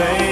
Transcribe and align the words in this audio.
and 0.00 0.27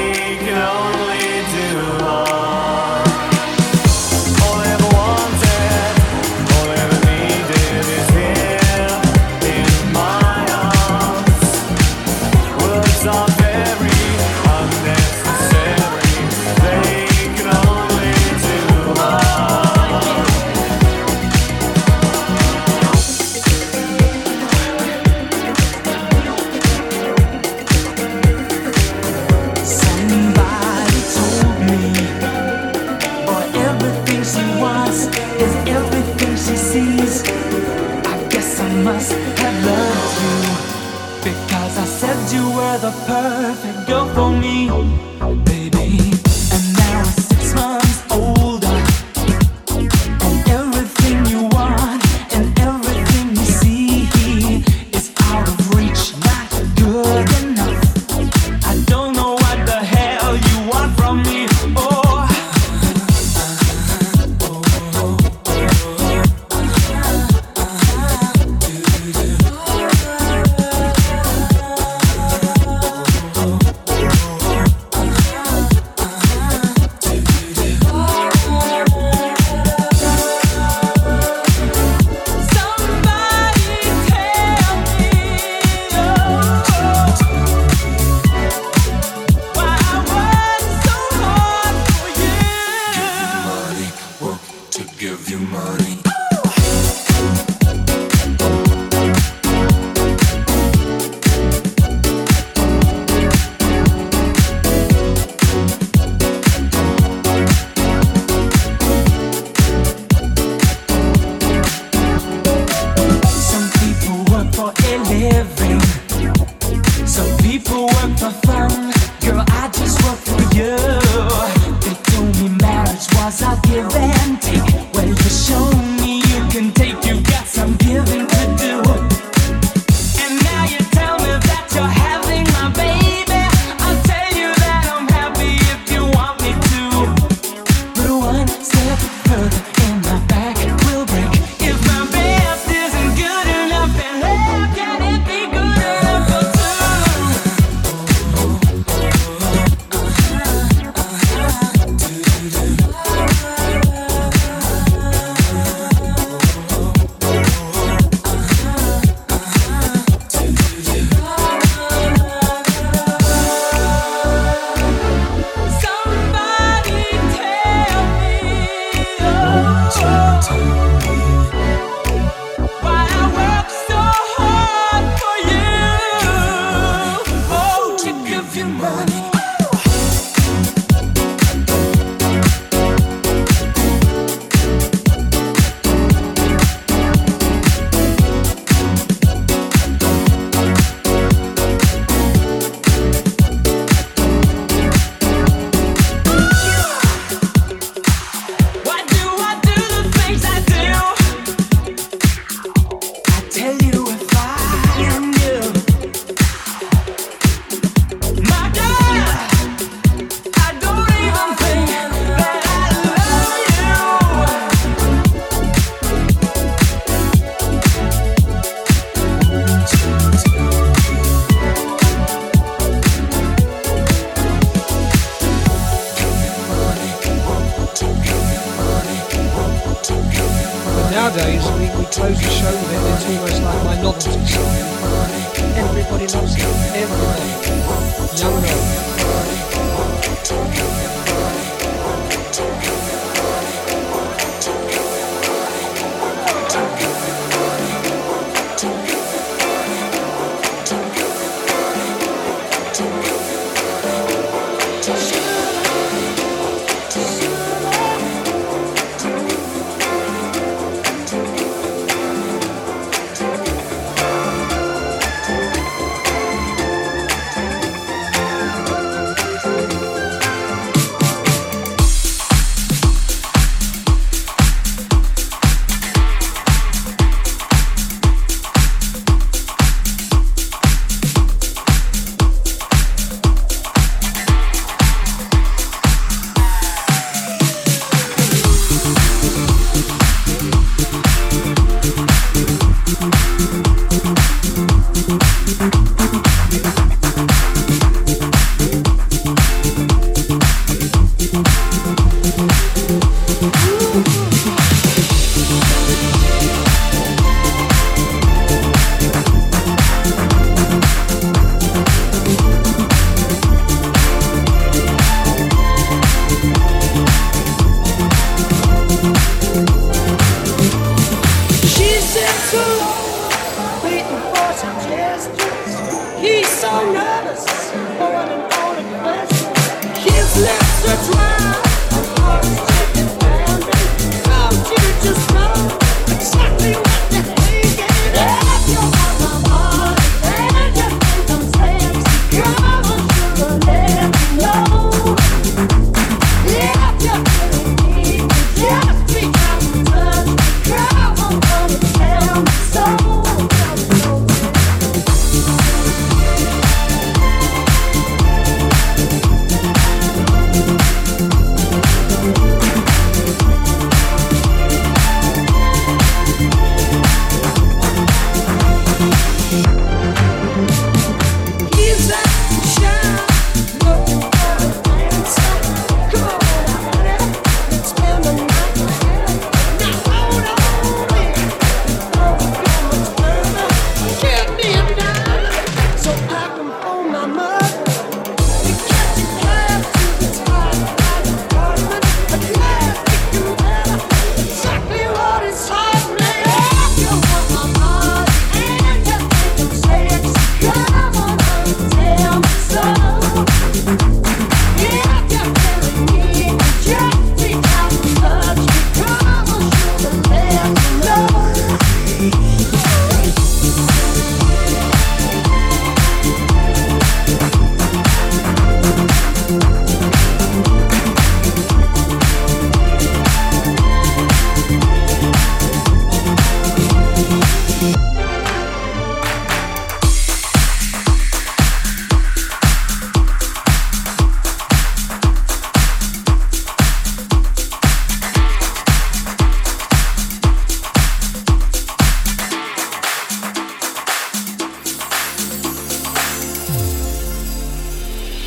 Thank 238.38 238.95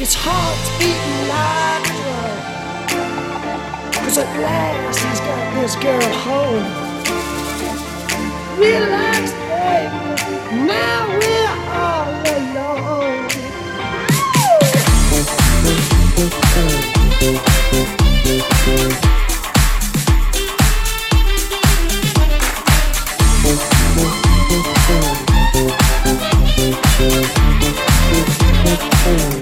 his 0.10 0.18
heart's 0.18 0.70
beating 0.80 1.22
like 1.30 1.86
a. 1.94 2.24
Cause 4.02 4.18
at 4.18 4.30
last 4.42 5.00
he's 5.06 5.20
got 5.20 5.54
this 5.54 5.76
girl 5.76 6.14
home. 6.26 6.66
Relax, 8.58 9.32
baby, 9.46 10.66
now 10.66 11.08
we're 11.14 11.58
all 11.78 12.10
alone. 12.26 13.30
Then 29.06 29.39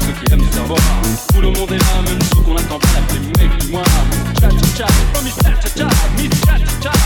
ceux 0.00 0.12
qui 0.12 0.32
aiment 0.32 0.40
les 0.40 0.56
herbores 0.56 0.78
Tout 1.32 1.40
le 1.40 1.50
monde 1.50 1.72
est 1.72 1.78
là, 1.78 2.02
même 2.04 2.18
ceux 2.22 2.40
qu'on 2.42 2.54
n'attend 2.54 2.78
pas, 2.78 2.88
la 2.94 3.02
plus 3.08 3.20
mec 3.20 3.58
du 3.60 3.68
mois 3.72 3.82
Cha 4.40 4.48
cha 4.50 4.76
cha, 4.76 4.86
promis 5.12 5.30
cha 5.30 5.50
cha 5.60 5.68
cha, 5.76 5.88
miss 6.16 6.40
cha 6.40 6.58
cha 6.58 6.90
cha 6.90 7.03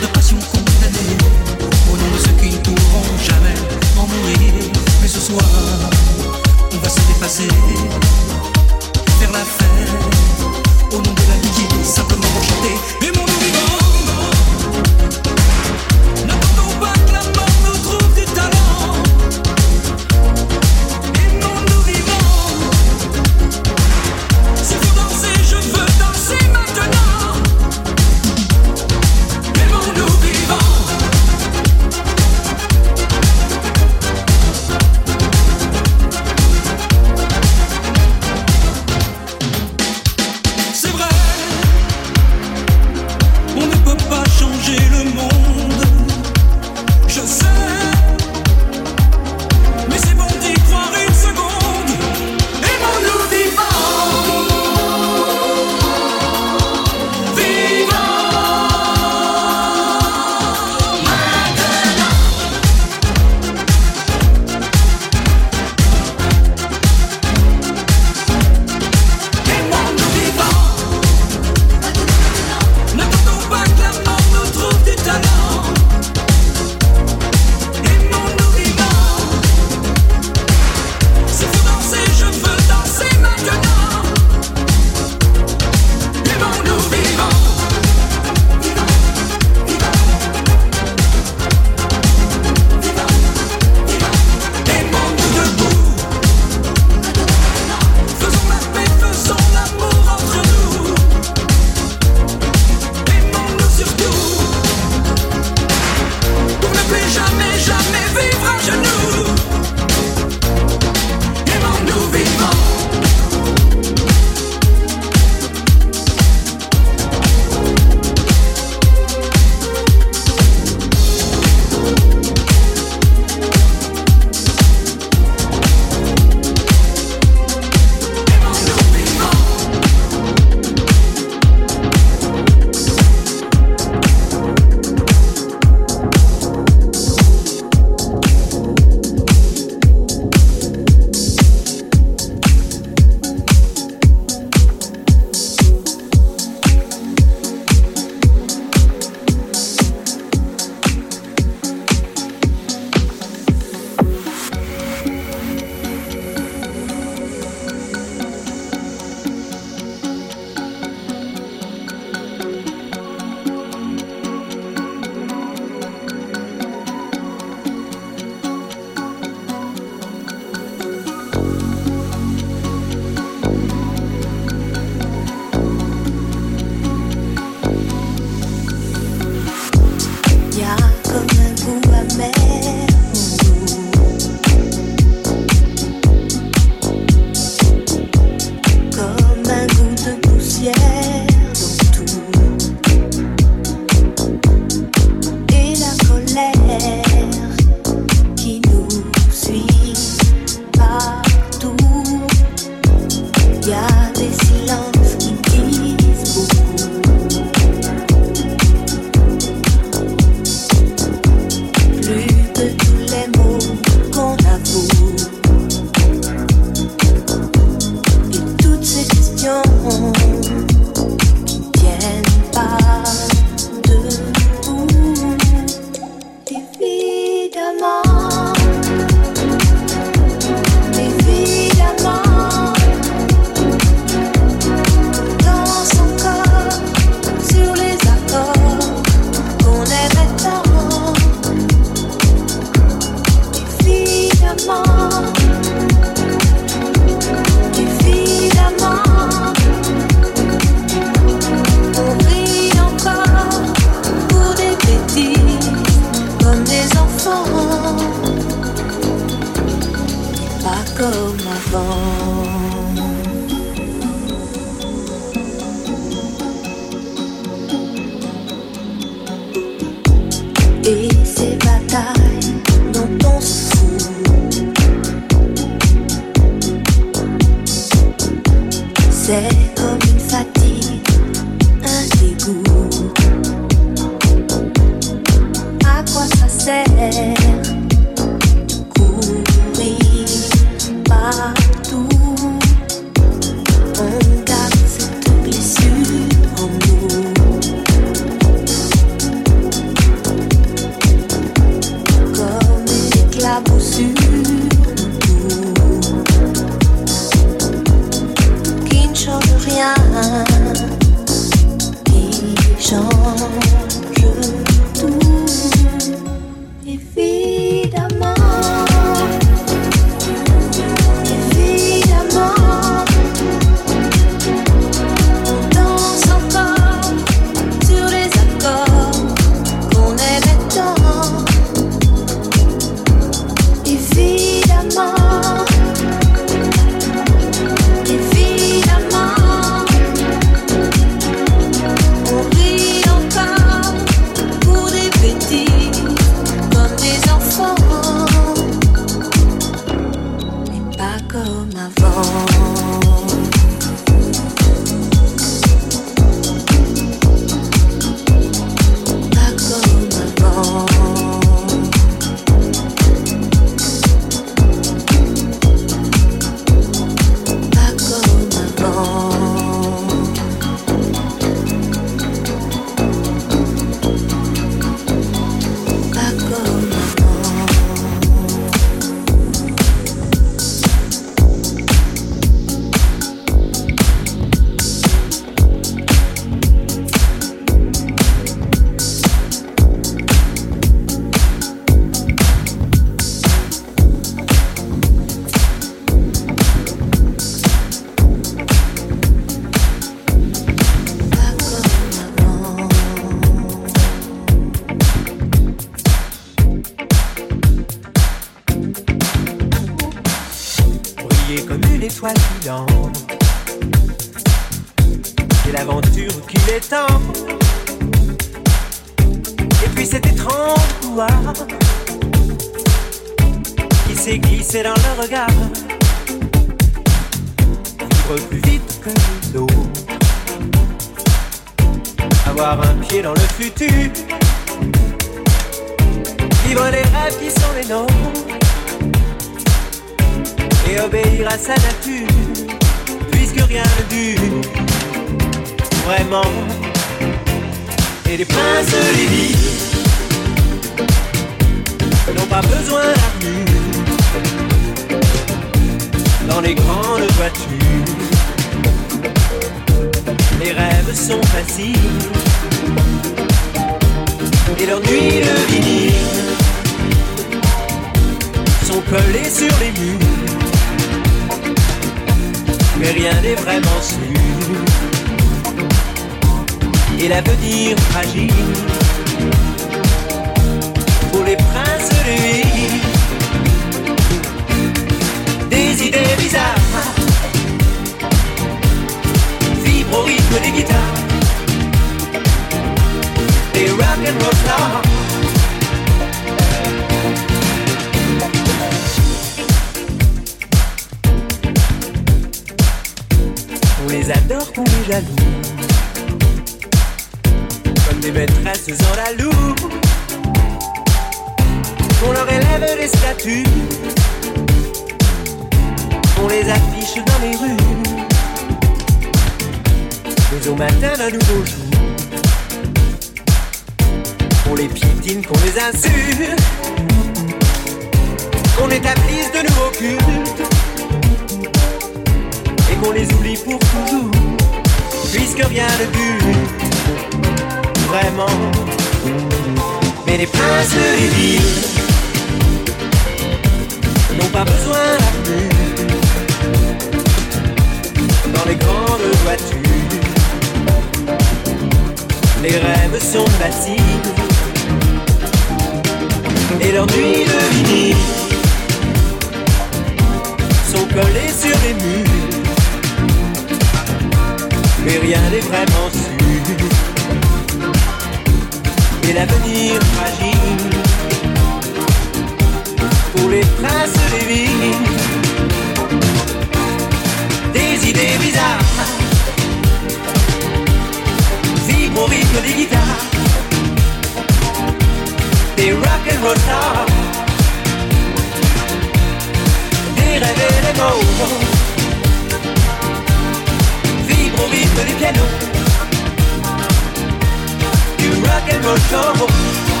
go 598.81 598.95
double. 599.11 600.00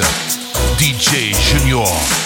DJ 0.00 1.34
Junior. 1.34 2.21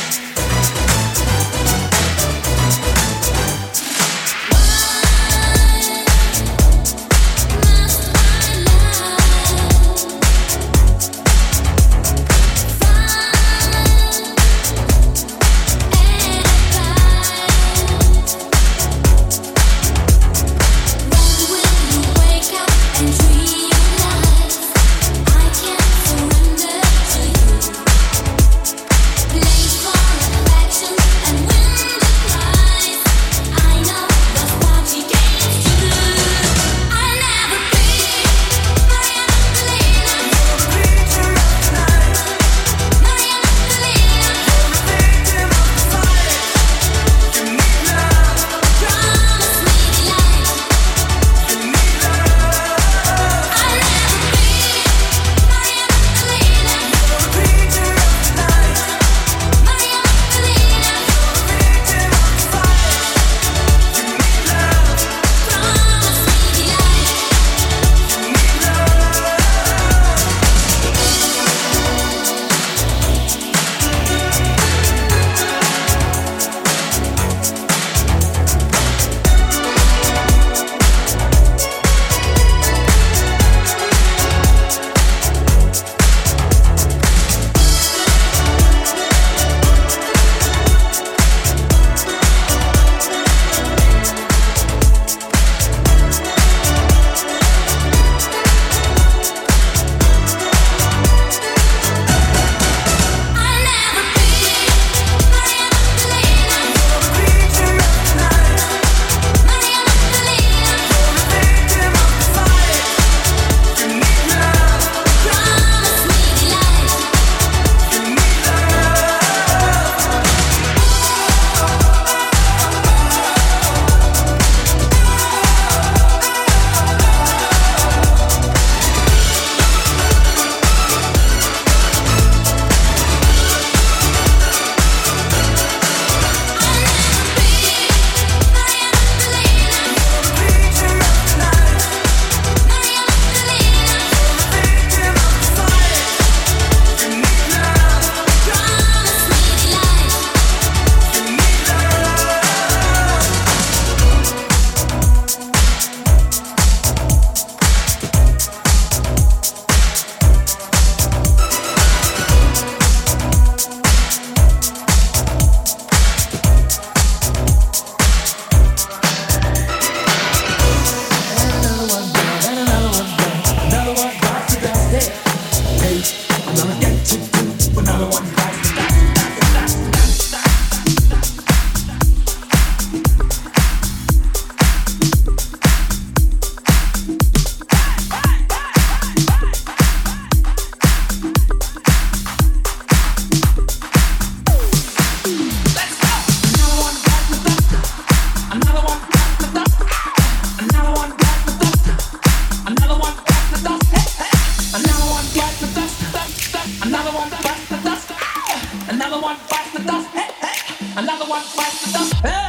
Another 208.89 209.21
one 209.21 209.37
bites 209.49 209.73
the 209.73 209.83
dust. 209.83 210.09
Hey, 210.09 210.31
hey. 210.41 210.93
Another 210.97 211.25
one 211.25 211.43
bites 211.57 211.87
the 211.87 211.93
dust. 211.93 212.15
Hey. 212.17 212.46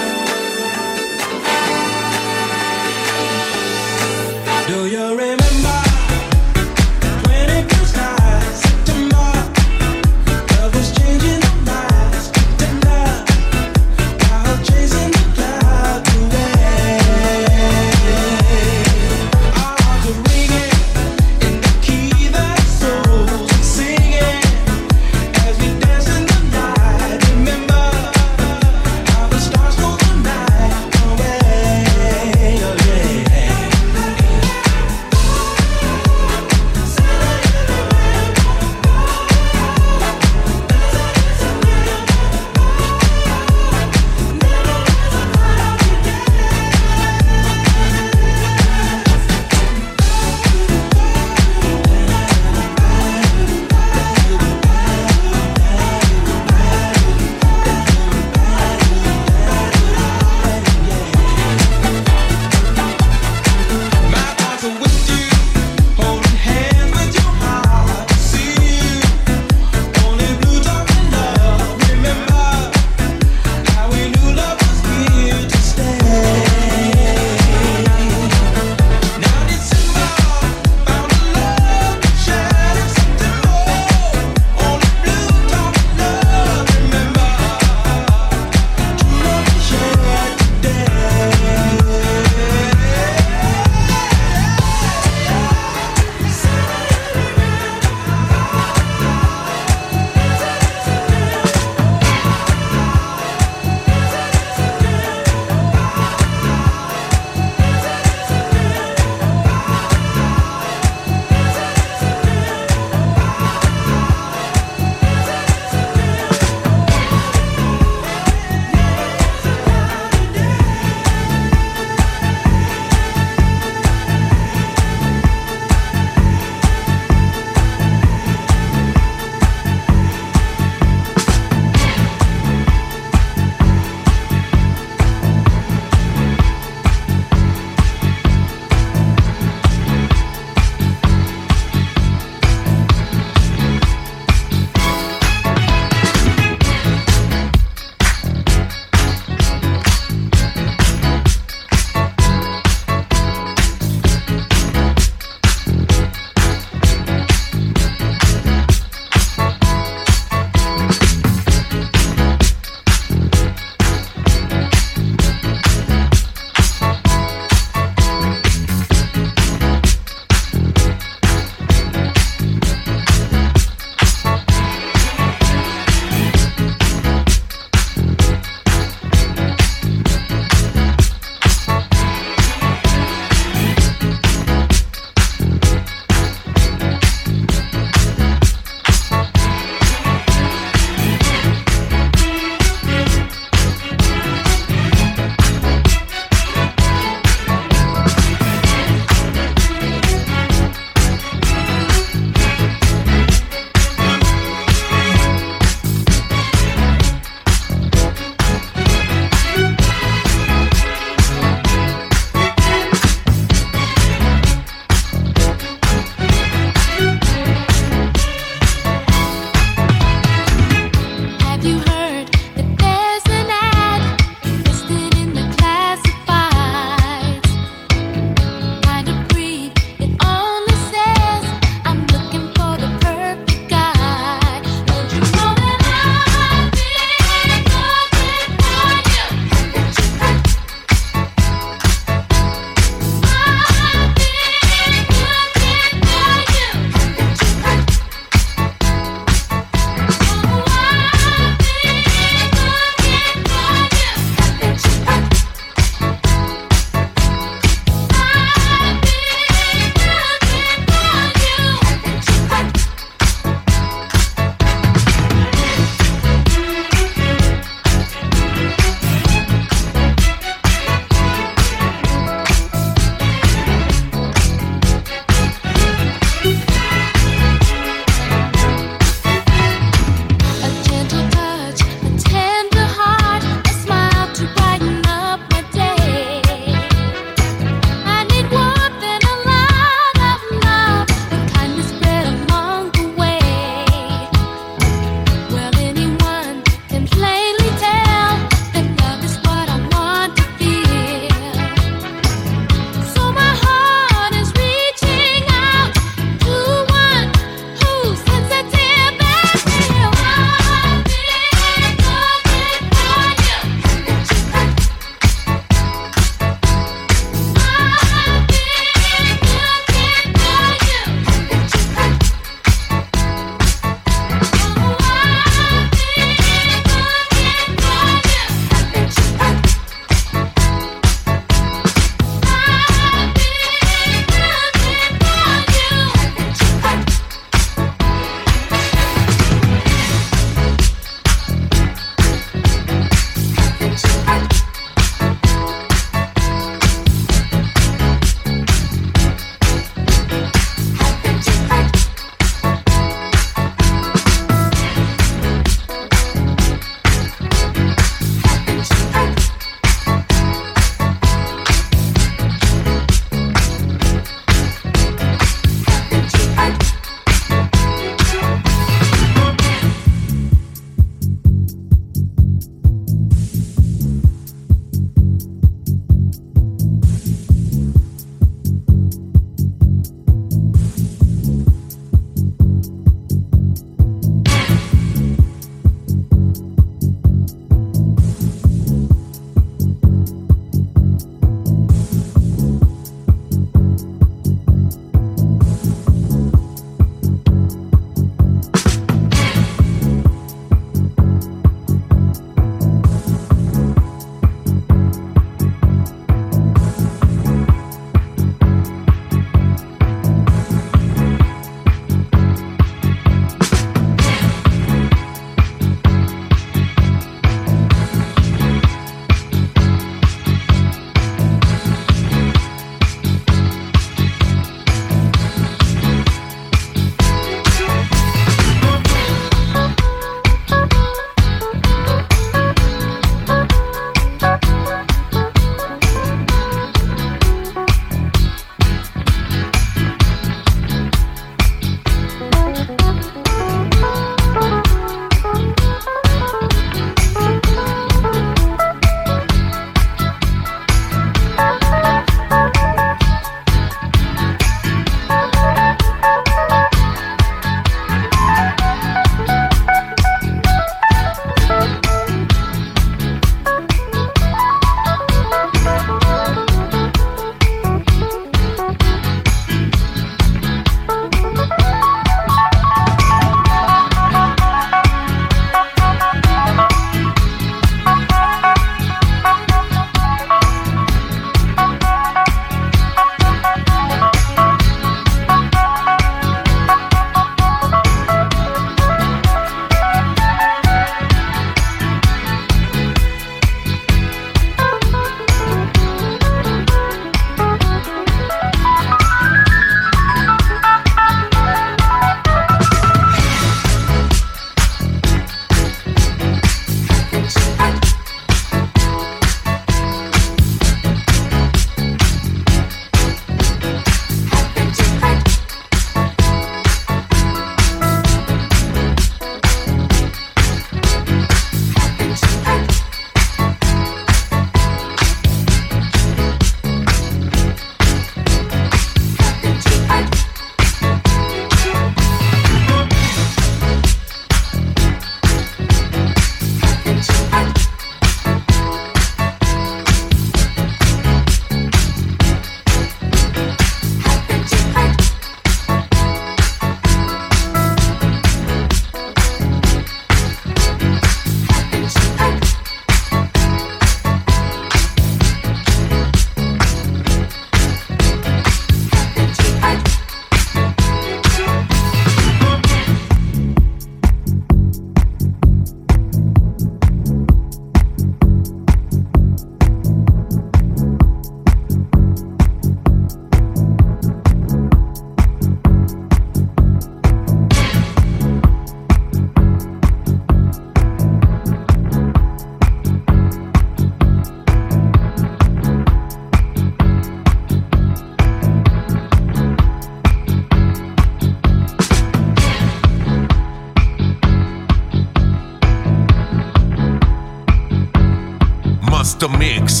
The 599.48 599.58
mix. 599.58 600.00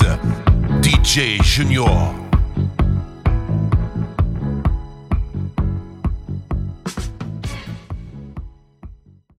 DJ 0.80 1.42
Junior. 1.42 2.13